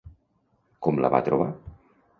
Com 0.87 1.03
la 1.05 1.13
va 1.17 1.23
trobar? 1.31 1.51